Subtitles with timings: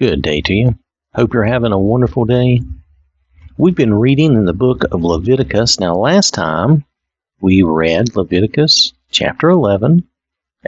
[0.00, 0.78] Good day to you.
[1.14, 2.62] Hope you're having a wonderful day.
[3.58, 5.78] We've been reading in the book of Leviticus.
[5.78, 6.86] Now, last time
[7.42, 10.08] we read Leviticus chapter 11,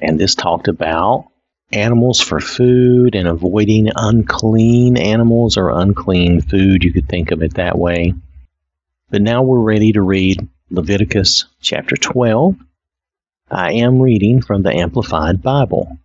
[0.03, 1.29] and this talked about
[1.72, 6.85] animals for food and avoiding unclean animals or unclean food.
[6.85, 8.12] You could think of it that way.
[9.08, 12.56] But now we're ready to read Leviticus chapter 12.
[13.51, 15.96] I am reading from the Amplified Bible.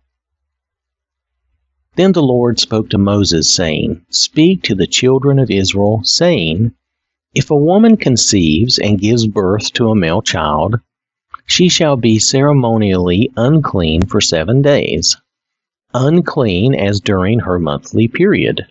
[1.98, 6.72] Then the Lord spoke to Moses, saying, Speak to the children of Israel, saying,
[7.34, 10.76] If a woman conceives and gives birth to a male child,
[11.44, 15.16] she shall be ceremonially unclean for seven days,
[15.92, 18.64] unclean as during her monthly period.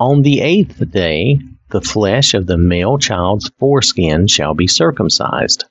[0.00, 1.38] On the eighth day,
[1.70, 5.64] the flesh of the male child's foreskin shall be circumcised.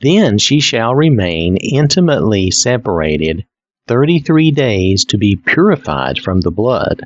[0.00, 3.44] Then she shall remain intimately separated
[3.86, 7.02] thirty three days to be purified from the blood.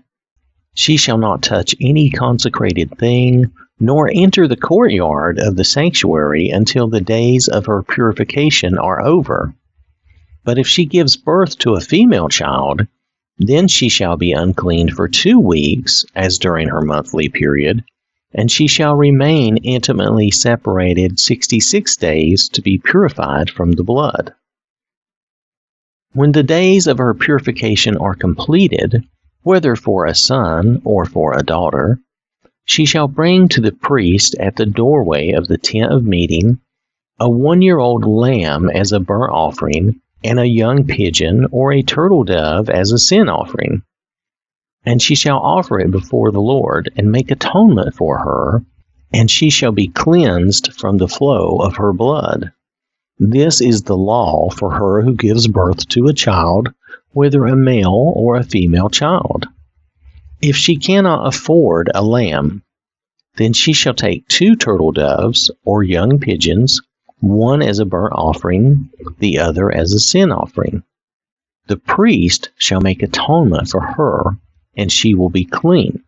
[0.75, 3.51] She shall not touch any consecrated thing,
[3.81, 9.55] nor enter the courtyard of the sanctuary until the days of her purification are over.
[10.45, 12.87] But if she gives birth to a female child,
[13.39, 17.85] then she shall be unclean for two weeks, as during her monthly period,
[18.33, 24.35] and she shall remain intimately separated sixty six days to be purified from the blood.
[26.17, 29.05] When the days of her purification are completed,
[29.43, 32.01] whether for a son or for a daughter,
[32.65, 36.59] she shall bring to the priest at the doorway of the tent of meeting
[37.21, 41.83] a one year old lamb as a burnt offering, and a young pigeon or a
[41.83, 43.83] turtle dove as a sin offering.
[44.87, 48.65] And she shall offer it before the Lord, and make atonement for her,
[49.13, 52.53] and she shall be cleansed from the flow of her blood.
[53.19, 56.69] This is the law for her who gives birth to a child,
[57.13, 59.47] whether a male or a female child.
[60.43, 62.63] If she cannot afford a lamb,
[63.37, 66.83] then she shall take two turtle doves or young pigeons,
[67.21, 70.83] one as a burnt offering, the other as a sin offering.
[71.69, 74.39] The priest shall make atonement for her,
[74.77, 76.03] and she will be clean.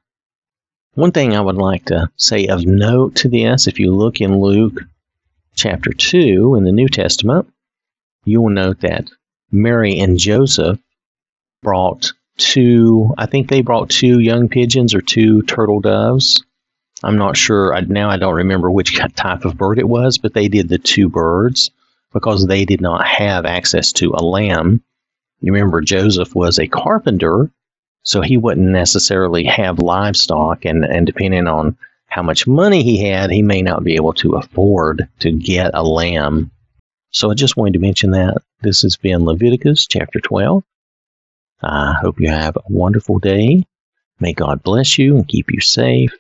[0.93, 4.41] One thing I would like to say of note to this, if you look in
[4.41, 4.83] Luke
[5.59, 7.53] chapter 2 in the New Testament,
[8.25, 9.11] you will note that
[9.51, 10.79] Mary and Joseph
[11.63, 16.45] brought two, I think they brought two young pigeons or two turtle doves.
[17.03, 17.75] I'm not sure.
[17.75, 20.79] I, now I don't remember which type of bird it was, but they did the
[20.79, 21.71] two birds
[22.13, 24.83] because they did not have access to a lamb.
[25.41, 27.51] You remember Joseph was a carpenter,
[28.03, 31.77] so he wouldn't necessarily have livestock, and, and depending on
[32.09, 35.83] how much money he had, he may not be able to afford to get a
[35.83, 36.51] lamb.
[37.11, 38.39] So I just wanted to mention that.
[38.63, 40.65] This has been Leviticus chapter 12.
[41.63, 43.65] I hope you have a wonderful day.
[44.21, 46.13] May God bless you and keep you safe.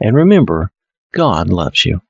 [0.00, 0.70] And remember,
[1.12, 2.00] God loves you.